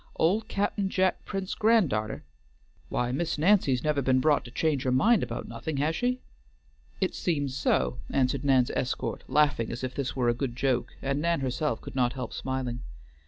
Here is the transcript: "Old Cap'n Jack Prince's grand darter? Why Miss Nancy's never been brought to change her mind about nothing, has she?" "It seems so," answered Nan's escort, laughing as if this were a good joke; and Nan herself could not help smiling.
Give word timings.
"Old 0.15 0.47
Cap'n 0.47 0.89
Jack 0.89 1.25
Prince's 1.25 1.53
grand 1.53 1.91
darter? 1.91 2.23
Why 2.89 3.11
Miss 3.11 3.37
Nancy's 3.37 3.83
never 3.83 4.01
been 4.01 4.19
brought 4.19 4.43
to 4.45 4.49
change 4.49 4.81
her 4.81 4.91
mind 4.91 5.21
about 5.21 5.47
nothing, 5.47 5.77
has 5.77 5.95
she?" 5.95 6.21
"It 6.99 7.13
seems 7.13 7.55
so," 7.55 7.99
answered 8.09 8.43
Nan's 8.43 8.71
escort, 8.71 9.23
laughing 9.27 9.71
as 9.71 9.83
if 9.83 9.93
this 9.93 10.15
were 10.15 10.27
a 10.27 10.33
good 10.33 10.55
joke; 10.55 10.95
and 11.03 11.21
Nan 11.21 11.41
herself 11.41 11.81
could 11.81 11.95
not 11.95 12.13
help 12.13 12.33
smiling. 12.33 12.79